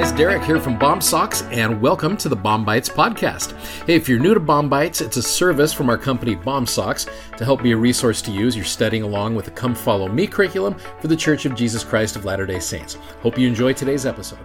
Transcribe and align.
guys, 0.00 0.12
Derek 0.12 0.42
here 0.44 0.58
from 0.58 0.78
BOMSOCKS, 0.78 1.52
and 1.52 1.78
welcome 1.78 2.16
to 2.16 2.30
the 2.30 2.36
BOM-BITES 2.36 2.88
podcast. 2.88 3.52
Hey, 3.84 3.96
if 3.96 4.08
you're 4.08 4.18
new 4.18 4.32
to 4.32 4.40
BOM-BITES, 4.40 5.02
it's 5.02 5.18
a 5.18 5.22
service 5.22 5.74
from 5.74 5.90
our 5.90 5.98
company 5.98 6.36
BOMSOCKS 6.36 7.36
to 7.36 7.44
help 7.44 7.62
be 7.62 7.72
a 7.72 7.76
resource 7.76 8.22
to 8.22 8.30
use. 8.30 8.56
You're 8.56 8.64
studying 8.64 9.02
along 9.02 9.34
with 9.34 9.44
the 9.44 9.50
Come 9.50 9.74
Follow 9.74 10.08
Me 10.08 10.26
curriculum 10.26 10.74
for 11.02 11.08
the 11.08 11.16
Church 11.16 11.44
of 11.44 11.54
Jesus 11.54 11.84
Christ 11.84 12.16
of 12.16 12.24
Latter 12.24 12.46
day 12.46 12.60
Saints. 12.60 12.94
Hope 13.20 13.36
you 13.36 13.46
enjoy 13.46 13.74
today's 13.74 14.06
episode. 14.06 14.38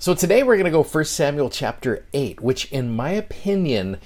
So, 0.00 0.12
today 0.12 0.42
we're 0.42 0.56
going 0.56 0.64
to 0.64 0.72
go 0.72 0.82
1 0.82 1.04
Samuel 1.04 1.48
chapter 1.48 2.04
8, 2.12 2.40
which, 2.40 2.64
in 2.72 2.90
my 2.90 3.10
opinion, 3.10 4.00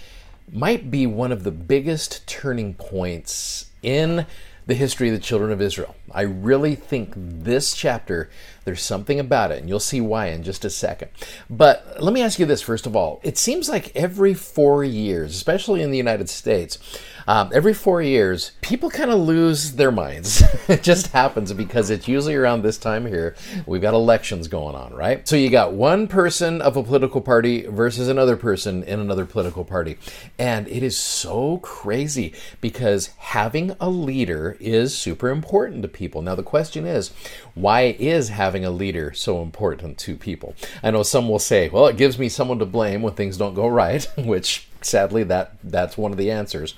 might 0.53 0.91
be 0.91 1.07
one 1.07 1.33
of 1.33 1.45
the 1.45 1.51
biggest 1.51 2.27
turning 2.27 2.75
points 2.75 3.71
in 3.83 4.27
the 4.67 4.75
history 4.75 5.09
of 5.09 5.15
the 5.15 5.21
children 5.21 5.53
of 5.53 5.63
Israel. 5.63 5.95
I 6.11 6.23
really 6.23 6.75
think 6.75 7.13
this 7.17 7.75
chapter, 7.75 8.29
there's 8.65 8.83
something 8.83 9.21
about 9.21 9.53
it, 9.53 9.61
and 9.61 9.69
you'll 9.69 9.79
see 9.79 10.01
why 10.01 10.29
in 10.29 10.43
just 10.43 10.65
a 10.65 10.71
second. 10.71 11.11
But 11.49 12.03
let 12.03 12.13
me 12.13 12.21
ask 12.23 12.39
you 12.39 12.47
this 12.47 12.63
first 12.63 12.87
of 12.87 12.97
all. 12.97 13.21
It 13.23 13.39
seems 13.39 13.69
like 13.69 13.95
every 13.95 14.35
four 14.35 14.83
years, 14.83 15.35
especially 15.35 15.83
in 15.83 15.93
the 15.93 15.97
United 15.97 16.29
States, 16.29 16.79
um, 17.27 17.51
every 17.53 17.75
four 17.75 18.01
years, 18.01 18.53
people 18.61 18.89
kind 18.91 19.11
of 19.11 19.19
lose 19.19 19.73
their 19.73 19.91
minds. 19.91 20.43
it 20.69 20.83
just 20.83 21.09
happens 21.09 21.53
because 21.53 21.91
it's 21.91 22.07
usually 22.07 22.35
around 22.35 22.63
this 22.63 22.79
time 22.79 23.07
here. 23.07 23.35
We've 23.67 23.83
got 23.83 23.95
elections 23.95 24.47
going 24.47 24.77
on, 24.77 24.95
right? 24.95 25.27
So 25.27 25.35
you 25.35 25.51
got 25.51 25.73
one 25.73 26.07
person 26.07 26.63
of 26.63 26.77
a 26.77 26.83
political 26.83 27.21
party 27.21 27.67
versus 27.67 28.09
another 28.09 28.37
person 28.37 28.85
in 28.85 29.01
another 29.01 29.27
political 29.27 29.65
party. 29.65 29.99
And 30.39 30.69
it 30.69 30.83
is 30.83 30.97
so 30.97 31.59
crazy 31.59 32.33
because 32.61 33.09
having 33.19 33.75
a 33.81 33.89
leader 33.89 34.57
is 34.61 34.97
super 34.97 35.29
important 35.29 35.83
to 35.83 35.89
people. 35.89 36.23
Now, 36.23 36.37
the 36.37 36.43
question 36.43 36.87
is, 36.87 37.11
why 37.55 37.97
is 37.99 38.29
having 38.29 38.65
a 38.65 38.71
leader 38.71 39.13
so 39.13 39.43
important 39.43 39.99
to 39.99 40.17
people? 40.17 40.55
I 40.83 40.93
know 40.93 41.03
some 41.03 41.29
will 41.29 41.39
say, 41.39 41.69
well, 41.69 41.87
it 41.87 41.97
gives 41.97 42.19
me 42.19 42.29
someone 42.29 42.61
to 42.61 42.67
blame 42.67 43.03
when 43.03 43.15
things 43.15 43.37
don't 43.37 43.55
go 43.55 43.67
right, 43.67 44.05
which 44.19 44.69
sadly 44.83 45.25
that 45.25 45.57
that's 45.65 45.99
one 45.99 46.13
of 46.13 46.19
the 46.19 46.31
answers. 46.31 46.75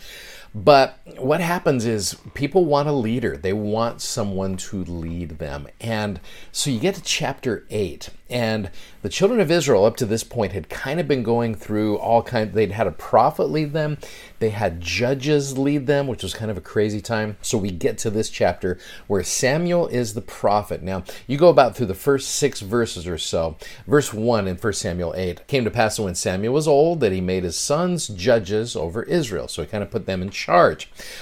But 0.64 0.98
what 1.18 1.40
happens 1.40 1.86
is 1.86 2.16
people 2.34 2.64
want 2.64 2.88
a 2.88 2.92
leader. 2.92 3.36
They 3.36 3.52
want 3.52 4.00
someone 4.00 4.56
to 4.56 4.82
lead 4.84 5.38
them. 5.38 5.68
And 5.80 6.20
so 6.50 6.70
you 6.70 6.80
get 6.80 6.96
to 6.96 7.02
chapter 7.02 7.64
8, 7.70 8.08
and 8.28 8.70
the 9.02 9.08
children 9.08 9.40
of 9.40 9.50
Israel 9.50 9.84
up 9.84 9.96
to 9.98 10.06
this 10.06 10.24
point 10.24 10.52
had 10.52 10.68
kind 10.68 10.98
of 10.98 11.06
been 11.06 11.22
going 11.22 11.54
through 11.54 11.96
all 11.98 12.22
kind 12.22 12.52
they'd 12.52 12.72
had 12.72 12.86
a 12.86 12.92
prophet 12.92 13.44
lead 13.44 13.72
them, 13.72 13.98
they 14.38 14.50
had 14.50 14.80
judges 14.80 15.56
lead 15.56 15.86
them, 15.86 16.06
which 16.06 16.22
was 16.22 16.34
kind 16.34 16.50
of 16.50 16.56
a 16.56 16.62
crazy 16.62 17.00
time. 17.00 17.36
So 17.40 17.56
we 17.56 17.70
get 17.70 17.96
to 17.98 18.10
this 18.10 18.28
chapter 18.28 18.78
where 19.06 19.22
Samuel 19.22 19.86
is 19.86 20.14
the 20.14 20.20
prophet. 20.20 20.82
Now, 20.82 21.04
you 21.26 21.38
go 21.38 21.48
about 21.48 21.76
through 21.76 21.86
the 21.86 21.94
first 21.94 22.30
6 22.30 22.60
verses 22.60 23.06
or 23.06 23.18
so. 23.18 23.56
Verse 23.86 24.12
1 24.12 24.48
in 24.48 24.56
1 24.56 24.72
Samuel 24.72 25.14
8 25.16 25.46
came 25.46 25.64
to 25.64 25.70
pass 25.70 25.98
when 25.98 26.14
Samuel 26.14 26.54
was 26.54 26.68
old 26.68 27.00
that 27.00 27.12
he 27.12 27.20
made 27.20 27.44
his 27.44 27.56
sons 27.56 28.08
judges 28.08 28.74
over 28.74 29.04
Israel. 29.04 29.46
So 29.46 29.62
he 29.62 29.68
kind 29.68 29.84
of 29.84 29.90
put 29.90 30.06
them 30.06 30.22
in 30.22 30.30
charge. 30.30 30.47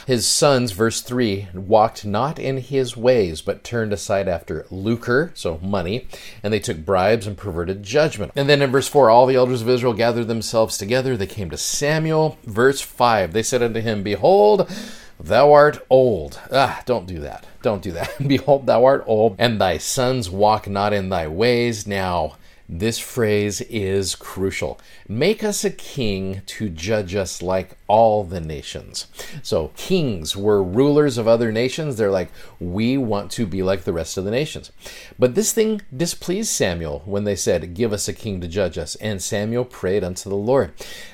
His 0.06 0.26
sons, 0.26 0.72
verse 0.72 1.00
3, 1.00 1.48
walked 1.54 2.04
not 2.04 2.38
in 2.38 2.58
his 2.58 2.96
ways, 2.96 3.42
but 3.42 3.64
turned 3.64 3.92
aside 3.92 4.28
after 4.28 4.66
lucre, 4.70 5.32
so 5.34 5.58
money, 5.62 6.06
and 6.42 6.52
they 6.52 6.60
took 6.60 6.78
bribes 6.78 7.26
and 7.26 7.36
perverted 7.36 7.82
judgment. 7.82 8.32
And 8.36 8.48
then 8.48 8.62
in 8.62 8.70
verse 8.70 8.88
4, 8.88 9.10
all 9.10 9.26
the 9.26 9.36
elders 9.36 9.62
of 9.62 9.68
Israel 9.68 9.92
gathered 9.92 10.28
themselves 10.28 10.78
together. 10.78 11.16
They 11.16 11.26
came 11.26 11.50
to 11.50 11.56
Samuel. 11.56 12.38
Verse 12.44 12.80
5, 12.80 13.32
they 13.32 13.42
said 13.42 13.62
unto 13.62 13.80
him, 13.80 14.02
Behold, 14.02 14.70
Thou 15.18 15.52
art 15.52 15.84
old. 15.88 16.38
Ah, 16.52 16.82
don't 16.84 17.06
do 17.06 17.20
that. 17.20 17.46
Don't 17.62 17.82
do 17.82 17.92
that. 17.92 18.12
Behold, 18.26 18.66
thou 18.66 18.84
art 18.84 19.02
old, 19.06 19.36
and 19.38 19.60
thy 19.60 19.78
sons 19.78 20.30
walk 20.30 20.68
not 20.68 20.92
in 20.92 21.08
thy 21.08 21.26
ways. 21.26 21.86
Now, 21.86 22.36
this 22.68 22.98
phrase 22.98 23.60
is 23.62 24.16
crucial. 24.16 24.80
Make 25.08 25.44
us 25.44 25.64
a 25.64 25.70
king 25.70 26.42
to 26.46 26.68
judge 26.68 27.14
us 27.14 27.40
like 27.40 27.76
all 27.86 28.24
the 28.24 28.40
nations. 28.40 29.06
So, 29.42 29.70
kings 29.76 30.36
were 30.36 30.62
rulers 30.62 31.16
of 31.16 31.28
other 31.28 31.52
nations. 31.52 31.96
They're 31.96 32.10
like, 32.10 32.30
we 32.58 32.98
want 32.98 33.30
to 33.32 33.46
be 33.46 33.62
like 33.62 33.84
the 33.84 33.92
rest 33.92 34.16
of 34.16 34.24
the 34.24 34.32
nations. 34.32 34.72
But 35.16 35.36
this 35.36 35.52
thing 35.52 35.82
displeased 35.96 36.48
Samuel 36.48 37.02
when 37.04 37.22
they 37.22 37.36
said, 37.36 37.74
Give 37.74 37.92
us 37.92 38.08
a 38.08 38.12
king 38.12 38.40
to 38.40 38.48
judge 38.48 38.78
us. 38.78 38.96
And 38.96 39.22
Samuel 39.22 39.64
prayed 39.64 40.02
unto 40.02 40.28
the 40.28 40.34
Lord. 40.34 40.72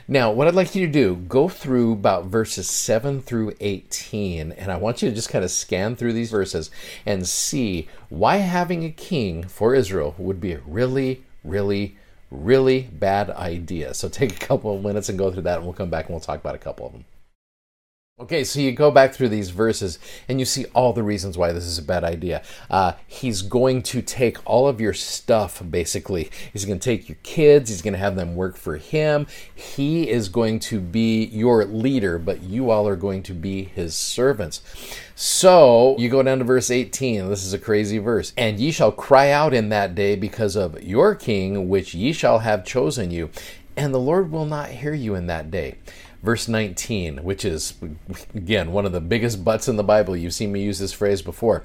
Now, 0.08 0.32
what 0.32 0.48
I'd 0.48 0.54
like 0.54 0.74
you 0.74 0.86
to 0.86 0.92
do, 0.92 1.16
go 1.16 1.48
through 1.48 1.92
about 1.92 2.26
verses 2.26 2.68
7 2.68 3.20
through 3.20 3.52
18, 3.60 4.52
and 4.52 4.72
I 4.72 4.76
want 4.76 5.02
you 5.02 5.08
to 5.08 5.14
just 5.14 5.28
kind 5.28 5.44
of 5.44 5.50
scan 5.50 5.96
through 5.96 6.14
these 6.14 6.30
verses 6.30 6.70
and 7.04 7.28
see 7.28 7.88
why 8.08 8.36
having 8.36 8.84
a 8.84 8.90
king 8.90 9.44
for 9.44 9.74
Israel 9.74 10.14
would 10.18 10.40
be 10.40 10.56
really 10.66 11.22
really, 11.44 11.96
really 12.30 12.82
bad 12.82 13.30
idea. 13.30 13.94
So 13.94 14.08
take 14.08 14.32
a 14.32 14.46
couple 14.46 14.76
of 14.76 14.82
minutes 14.82 15.08
and 15.08 15.18
go 15.18 15.30
through 15.30 15.42
that, 15.42 15.58
and 15.58 15.64
we'll 15.64 15.74
come 15.74 15.90
back 15.90 16.06
and 16.06 16.14
we'll 16.14 16.20
talk 16.20 16.40
about 16.40 16.54
a 16.54 16.58
couple 16.58 16.86
of 16.86 16.92
them. 16.92 17.04
Okay, 18.20 18.44
so 18.44 18.60
you 18.60 18.72
go 18.72 18.90
back 18.90 19.14
through 19.14 19.30
these 19.30 19.48
verses 19.48 19.98
and 20.28 20.38
you 20.38 20.44
see 20.44 20.66
all 20.74 20.92
the 20.92 21.02
reasons 21.02 21.38
why 21.38 21.50
this 21.50 21.64
is 21.64 21.78
a 21.78 21.82
bad 21.82 22.04
idea. 22.04 22.42
Uh, 22.68 22.92
he's 23.06 23.40
going 23.40 23.82
to 23.84 24.02
take 24.02 24.36
all 24.44 24.68
of 24.68 24.82
your 24.82 24.92
stuff, 24.92 25.62
basically. 25.70 26.30
He's 26.52 26.66
going 26.66 26.78
to 26.78 26.84
take 26.84 27.08
your 27.08 27.16
kids, 27.22 27.70
he's 27.70 27.80
going 27.80 27.94
to 27.94 27.98
have 27.98 28.14
them 28.14 28.36
work 28.36 28.58
for 28.58 28.76
him. 28.76 29.26
He 29.54 30.10
is 30.10 30.28
going 30.28 30.60
to 30.60 30.78
be 30.78 31.24
your 31.24 31.64
leader, 31.64 32.18
but 32.18 32.42
you 32.42 32.70
all 32.70 32.86
are 32.86 32.96
going 32.96 33.22
to 33.24 33.32
be 33.32 33.64
his 33.64 33.96
servants. 33.96 34.60
So 35.14 35.96
you 35.98 36.10
go 36.10 36.22
down 36.22 36.38
to 36.40 36.44
verse 36.44 36.70
18. 36.70 37.30
This 37.30 37.46
is 37.46 37.54
a 37.54 37.58
crazy 37.58 37.96
verse. 37.96 38.34
And 38.36 38.60
ye 38.60 38.72
shall 38.72 38.92
cry 38.92 39.30
out 39.30 39.54
in 39.54 39.70
that 39.70 39.94
day 39.94 40.16
because 40.16 40.54
of 40.54 40.82
your 40.82 41.14
king, 41.14 41.66
which 41.66 41.94
ye 41.94 42.12
shall 42.12 42.40
have 42.40 42.66
chosen 42.66 43.10
you. 43.10 43.30
And 43.74 43.94
the 43.94 43.98
Lord 43.98 44.30
will 44.30 44.44
not 44.44 44.68
hear 44.68 44.92
you 44.92 45.14
in 45.14 45.28
that 45.28 45.50
day 45.50 45.78
verse 46.22 46.48
19, 46.48 47.18
which 47.24 47.44
is, 47.44 47.74
again, 48.34 48.72
one 48.72 48.86
of 48.86 48.92
the 48.92 49.00
biggest 49.00 49.44
buts 49.44 49.68
in 49.68 49.76
the 49.76 49.84
Bible. 49.84 50.16
You've 50.16 50.34
seen 50.34 50.52
me 50.52 50.62
use 50.62 50.78
this 50.78 50.92
phrase 50.92 51.22
before. 51.22 51.64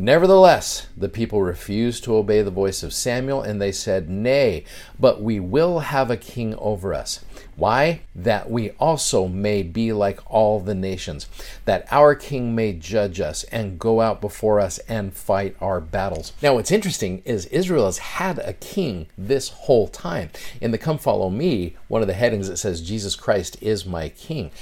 Nevertheless, 0.00 0.86
the 0.96 1.08
people 1.08 1.42
refused 1.42 2.04
to 2.04 2.14
obey 2.14 2.40
the 2.42 2.52
voice 2.52 2.84
of 2.84 2.92
Samuel, 2.92 3.42
and 3.42 3.60
they 3.60 3.72
said, 3.72 4.08
Nay, 4.08 4.62
but 4.96 5.20
we 5.20 5.40
will 5.40 5.80
have 5.80 6.08
a 6.08 6.16
king 6.16 6.54
over 6.54 6.94
us. 6.94 7.24
Why? 7.56 8.02
That 8.14 8.48
we 8.48 8.70
also 8.78 9.26
may 9.26 9.64
be 9.64 9.92
like 9.92 10.20
all 10.30 10.60
the 10.60 10.76
nations, 10.76 11.26
that 11.64 11.84
our 11.90 12.14
king 12.14 12.54
may 12.54 12.74
judge 12.74 13.18
us 13.18 13.42
and 13.44 13.80
go 13.80 14.00
out 14.00 14.20
before 14.20 14.60
us 14.60 14.78
and 14.88 15.12
fight 15.12 15.56
our 15.60 15.80
battles. 15.80 16.32
Now, 16.40 16.54
what's 16.54 16.70
interesting 16.70 17.20
is 17.24 17.46
Israel 17.46 17.86
has 17.86 17.98
had 17.98 18.38
a 18.38 18.52
king 18.52 19.08
this 19.18 19.48
whole 19.48 19.88
time. 19.88 20.30
In 20.60 20.70
the 20.70 20.78
Come 20.78 20.98
Follow 20.98 21.28
Me, 21.28 21.74
one 21.88 22.02
of 22.02 22.06
the 22.06 22.14
headings 22.14 22.46
that 22.46 22.58
says, 22.58 22.82
Jesus 22.82 23.16
Christ 23.16 23.56
is 23.60 23.84
my 23.84 24.10
king. 24.10 24.52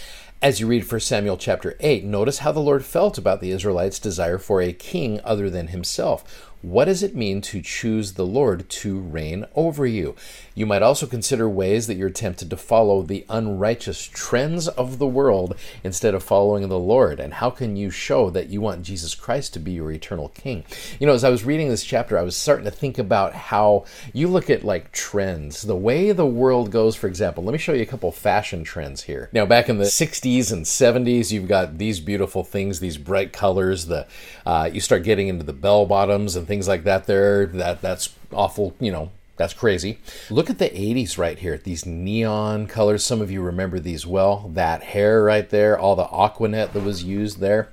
As 0.43 0.61
you 0.61 0.67
read 0.67 0.91
1 0.91 1.01
Samuel 1.01 1.39
chapter 1.39 1.77
8, 1.81 2.05
notice 2.05 2.41
how 2.41 2.53
the 2.53 2.61
Lord 2.61 2.85
felt 2.85 3.17
about 3.17 3.41
the 3.41 3.53
Israelites' 3.53 3.99
desire 3.99 4.37
for 4.37 4.61
a 4.61 4.75
king 4.75 5.19
other 5.25 5.49
than 5.49 5.69
himself. 5.69 6.53
What 6.67 6.87
does 6.87 7.05
it 7.05 7.15
mean 7.15 7.43
to 7.43 7.63
choose 7.63 8.15
the 8.15 8.27
Lord 8.27 8.69
to 8.69 8.99
reign 8.99 9.47
over 9.55 9.87
you? 9.87 10.17
You 10.57 10.67
might 10.67 10.83
also 10.83 11.07
consider 11.07 11.49
ways 11.49 11.87
that 11.87 11.95
you're 11.95 12.11
tempted 12.11 12.51
to 12.51 12.57
follow 12.57 13.03
the 13.03 13.25
unrighteous 13.29 14.11
trends 14.13 14.67
of 14.67 14.99
the 14.99 15.07
world 15.07 15.55
instead 15.85 16.13
of 16.13 16.25
following 16.25 16.69
the 16.69 16.77
Lord. 16.77 17.21
And 17.21 17.35
how 17.35 17.51
can 17.51 17.77
you 17.77 17.91
show 17.91 18.31
that 18.31 18.49
you 18.49 18.61
want 18.61 18.83
Jesus 18.83 19.15
Christ 19.15 19.55
to 19.55 19.61
be 19.61 19.73
your 19.73 19.93
eternal 19.93 20.31
King? 20.31 20.65
You 20.99 21.07
know, 21.07 21.13
as 21.13 21.23
I 21.23 21.31
was 21.31 21.45
reading 21.45 21.69
this 21.69 21.85
chapter, 21.85 22.19
I 22.19 22.23
was 22.23 22.35
starting 22.35 22.65
to 22.65 22.73
think 22.73 22.99
about 22.99 23.33
how 23.33 23.85
you 24.13 24.27
look 24.27 24.51
at 24.51 24.65
like 24.65 24.91
trends, 24.91 25.63
the 25.63 25.77
way 25.77 26.11
the 26.11 26.27
world 26.27 26.73
goes, 26.73 26.97
for 26.97 27.07
example. 27.07 27.45
Let 27.45 27.53
me 27.53 27.59
show 27.59 27.75
you 27.75 27.83
a 27.83 27.87
couple 27.87 28.11
fashion 28.11 28.65
trends 28.65 29.05
here. 29.05 29.31
Now, 29.33 29.47
back 29.47 29.69
in 29.69 29.79
the 29.79 29.85
60s 29.85 30.51
and 30.51 30.65
70s, 30.65 31.31
you've 31.31 31.47
got 31.47 31.79
these 31.79 32.01
beautiful 32.01 32.43
things, 32.43 32.81
these 32.81 32.99
bright 32.99 33.33
colors. 33.33 33.87
The 33.87 34.09
uh, 34.45 34.69
you 34.73 34.81
start 34.81 35.05
getting 35.05 35.29
into 35.29 35.45
the 35.45 35.53
bell 35.53 35.87
bottoms 35.87 36.35
and 36.35 36.45
things 36.45 36.56
like 36.65 36.85
that. 36.85 37.07
There, 37.07 37.47
that 37.47 37.83
that's 37.83 38.15
awful. 38.33 38.75
You 38.81 38.93
know, 38.93 39.11
that's 39.37 39.53
crazy. 39.53 39.99
Look 40.31 40.49
at 40.49 40.59
the 40.59 40.71
80s 40.71 41.19
right 41.19 41.39
here. 41.39 41.59
These 41.59 41.85
neon 41.85 42.67
colors. 42.67 43.05
Some 43.05 43.21
of 43.21 43.31
you 43.31 43.43
remember 43.43 43.79
these 43.79 44.07
well. 44.07 44.51
That 44.55 44.83
hair 44.83 45.23
right 45.23 45.49
there, 45.49 45.79
all 45.79 45.95
the 45.95 46.05
Aqua 46.05 46.49
Net 46.49 46.73
that 46.73 46.83
was 46.83 47.05
used 47.05 47.39
there. 47.41 47.71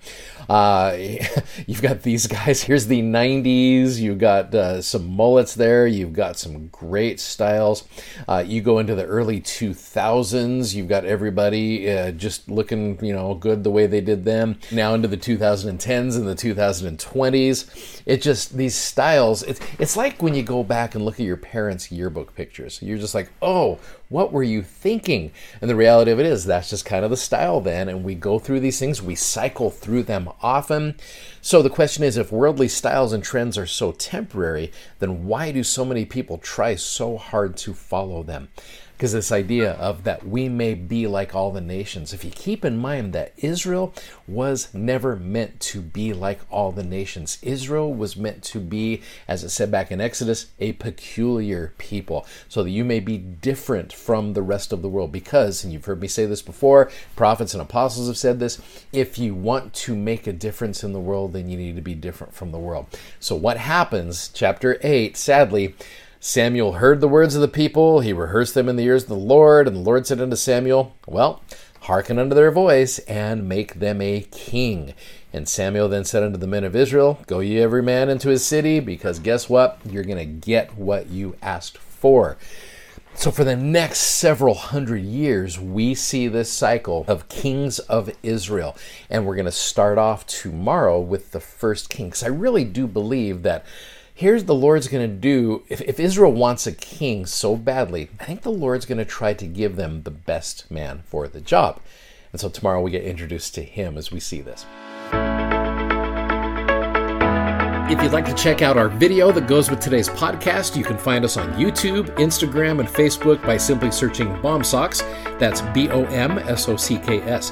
Uh, 0.50 0.98
you've 1.68 1.82
got 1.82 2.02
these 2.04 2.28
guys. 2.28 2.64
Here's 2.64 2.88
the 2.88 3.02
90s. 3.02 3.98
You've 3.98 4.18
got 4.18 4.54
uh, 4.54 4.82
some 4.82 5.08
mullets 5.08 5.56
there. 5.56 5.88
You've 5.88 6.14
got 6.14 6.38
some 6.38 6.68
great 6.68 7.20
styles. 7.20 7.84
Uh, 8.28 8.44
you 8.46 8.62
go 8.62 8.80
into 8.80 8.96
the 8.96 9.06
early 9.06 9.42
2000s. 9.42 10.74
You've 10.74 10.88
got 10.88 11.06
everybody 11.06 11.90
uh, 11.90 12.12
just 12.12 12.50
looking, 12.50 13.04
you 13.04 13.14
know, 13.14 13.34
good 13.34 13.64
the 13.64 13.72
way 13.72 13.88
they 13.88 14.02
did 14.02 14.26
them. 14.26 14.60
Now 14.72 14.94
into 14.94 15.08
the 15.08 15.18
2010s 15.18 16.16
and 16.16 16.28
the 16.28 16.36
2020s. 16.36 18.02
It 18.06 18.22
just, 18.22 18.58
these 18.58 18.76
styles, 18.76 19.44
it's, 19.44 19.60
it's 19.80 19.96
like 19.98 20.22
when 20.22 20.36
you 20.36 20.44
go 20.44 20.64
back 20.64 20.96
and 20.96 21.06
look 21.06 21.20
at 21.20 21.26
your 21.26 21.38
parents' 21.38 21.92
yearbook 21.92 22.36
pictures. 22.36 22.82
You're 22.82 22.98
just 22.98 23.16
like, 23.16 23.32
oh, 23.42 23.80
What 24.10 24.32
were 24.32 24.44
you 24.44 24.62
thinking? 24.62 25.32
And 25.60 25.68
the 25.68 25.76
reality 25.76 26.12
of 26.12 26.20
it 26.20 26.28
is, 26.28 26.46
that's 26.46 26.70
just 26.70 26.86
kind 26.86 27.04
of 27.04 27.10
the 27.10 27.18
style 27.18 27.62
then. 27.62 27.90
And 27.90 28.04
we 28.04 28.14
go 28.14 28.38
through 28.38 28.60
these 28.60 28.78
things, 28.80 29.02
we 29.02 29.16
cycle 29.16 29.72
through 29.72 30.04
them 30.04 30.30
often. 30.42 30.96
So 31.42 31.62
the 31.62 31.70
question 31.70 32.04
is 32.04 32.18
if 32.18 32.32
worldly 32.32 32.68
styles 32.68 33.14
and 33.14 33.24
trends 33.24 33.58
are 33.58 33.68
so 33.68 33.92
temporary, 33.92 34.72
then 35.00 35.26
why 35.26 35.52
do 35.52 35.64
so 35.64 35.86
many 35.86 36.06
people 36.06 36.38
try 36.38 36.76
so 36.76 37.18
hard 37.18 37.58
to 37.58 37.74
follow 37.74 38.24
them? 38.24 38.50
Because 39.04 39.12
this 39.12 39.34
idea 39.34 39.74
of 39.74 40.06
that 40.06 40.26
we 40.26 40.48
may 40.48 40.74
be 40.74 41.06
like 41.08 41.36
all 41.36 41.52
the 41.52 41.60
nations. 41.60 42.14
If 42.14 42.24
you 42.24 42.32
keep 42.32 42.64
in 42.64 42.78
mind 42.78 43.12
that 43.12 43.34
Israel 43.36 43.94
was 44.30 44.74
never 44.74 45.18
meant 45.18 45.60
to 45.60 45.82
be 45.82 46.14
like 46.14 46.40
all 46.50 46.72
the 46.72 46.86
nations, 46.86 47.38
Israel 47.42 47.94
was 47.94 48.16
meant 48.16 48.44
to 48.44 48.62
be, 48.62 49.02
as 49.28 49.44
it 49.44 49.50
said 49.50 49.70
back 49.70 49.92
in 49.92 50.00
Exodus, 50.00 50.46
a 50.58 50.72
peculiar 50.72 51.74
people, 51.78 52.26
so 52.48 52.64
that 52.64 52.70
you 52.70 52.86
may 52.86 53.02
be 53.02 53.18
different 53.18 53.92
from 53.92 54.32
the 54.32 54.42
rest 54.42 54.72
of 54.72 54.82
the 54.82 54.88
world. 54.88 55.12
Because, 55.12 55.66
and 55.66 55.74
you've 55.74 55.84
heard 55.84 56.00
me 56.00 56.08
say 56.08 56.26
this 56.26 56.42
before, 56.42 56.90
prophets 57.18 57.54
and 57.54 57.62
apostles 57.62 58.08
have 58.08 58.16
said 58.16 58.40
this 58.40 58.62
if 58.94 59.20
you 59.20 59.36
want 59.36 59.74
to 59.74 59.98
make 59.98 60.28
a 60.28 60.32
difference 60.32 60.82
in 60.82 60.94
the 60.94 61.00
world, 61.02 61.34
then 61.34 61.50
you 61.50 61.58
need 61.58 61.76
to 61.76 61.82
be 61.82 61.94
different 61.94 62.34
from 62.34 62.54
the 62.54 62.58
world. 62.58 62.86
So, 63.20 63.36
what 63.36 63.58
happens, 63.58 64.30
chapter 64.34 64.80
8, 64.82 65.18
sadly, 65.18 65.76
Samuel 66.26 66.74
heard 66.76 67.02
the 67.02 67.08
words 67.10 67.36
of 67.36 67.42
the 67.42 67.50
people, 67.50 68.00
he 68.00 68.14
rehearsed 68.14 68.54
them 68.54 68.70
in 68.70 68.78
the 68.78 68.86
ears 68.86 69.04
of 69.04 69.10
the 69.10 69.16
Lord, 69.16 69.68
and 69.68 69.76
the 69.76 69.82
Lord 69.82 70.08
said 70.08 70.22
unto 70.22 70.38
Samuel, 70.38 70.96
Well, 71.06 71.42
hearken 71.82 72.18
unto 72.18 72.34
their 72.34 72.50
voice, 72.50 73.00
and 73.00 73.50
make 73.50 73.74
them 73.82 74.02
a 74.02 74.22
king. 74.32 74.94
And 75.34 75.50
Samuel 75.50 75.90
then 75.90 76.06
said 76.06 76.24
unto 76.24 76.38
the 76.38 76.48
men 76.48 76.64
of 76.64 76.78
Israel, 76.78 77.20
Go 77.28 77.42
ye 77.42 77.60
every 77.60 77.84
man 77.84 78.08
into 78.08 78.30
his 78.30 78.46
city, 78.46 78.80
because 78.80 79.20
guess 79.20 79.50
what? 79.50 79.80
You're 79.84 80.06
going 80.06 80.18
to 80.18 80.24
get 80.24 80.78
what 80.78 81.08
you 81.08 81.36
asked 81.42 81.78
for. 81.78 82.38
So, 83.16 83.30
for 83.30 83.44
the 83.44 83.58
next 83.58 84.00
several 84.00 84.56
hundred 84.56 85.04
years, 85.04 85.60
we 85.60 85.94
see 85.94 86.30
this 86.30 86.50
cycle 86.50 87.04
of 87.06 87.28
kings 87.28 87.80
of 87.80 88.10
Israel. 88.24 88.78
And 89.10 89.26
we're 89.26 89.36
going 89.36 89.44
to 89.44 89.52
start 89.52 89.98
off 89.98 90.26
tomorrow 90.26 91.02
with 91.02 91.32
the 91.34 91.42
first 91.42 91.90
king. 91.90 92.08
Because 92.08 92.24
I 92.24 92.28
really 92.28 92.64
do 92.64 92.88
believe 92.88 93.44
that 93.44 93.66
here's 94.24 94.46
the 94.46 94.56
Lord's 94.56 94.88
going 94.88 95.06
to 95.06 95.14
do. 95.14 95.64
If, 95.68 95.82
if 95.82 96.00
Israel 96.00 96.32
wants 96.32 96.66
a 96.66 96.72
king 96.72 97.26
so 97.26 97.58
badly, 97.58 98.10
I 98.22 98.24
think 98.24 98.42
the 98.42 98.52
Lord's 98.52 98.86
going 98.86 99.00
to 99.00 99.06
try 99.06 99.34
to 99.34 99.46
give 99.46 99.76
them 99.76 100.04
the 100.04 100.12
best 100.12 100.72
man 100.72 101.04
for 101.06 101.28
the 101.28 101.42
job. 101.42 101.82
And 102.32 102.40
so 102.40 102.48
tomorrow 102.48 102.82
we 102.82 102.90
get 102.90 103.04
introduced 103.04 103.54
to 103.56 103.64
him 103.64 103.98
as 103.98 104.14
we 104.14 104.22
see 104.22 104.40
this. 104.40 104.66
If 107.92 108.02
you'd 108.02 108.14
like 108.14 108.26
to 108.26 108.34
check 108.34 108.62
out 108.62 108.78
our 108.78 108.88
video 108.88 109.30
that 109.34 109.46
goes 109.46 109.70
with 109.70 109.82
today's 109.82 110.08
podcast, 110.08 110.78
you 110.78 110.86
can 110.86 110.98
find 110.98 111.26
us 111.26 111.36
on 111.36 111.52
YouTube, 111.54 112.06
Instagram, 112.16 112.80
and 112.80 112.88
Facebook 112.88 113.46
by 113.46 113.58
simply 113.58 113.92
searching 113.92 114.30
BOMSOCKS. 114.38 115.38
That's 115.38 115.60
B 115.74 115.90
O 115.90 116.06
M 116.06 116.40
S 116.40 116.70
O 116.70 116.78
C 116.78 116.98
K 116.98 117.20
S. 117.24 117.52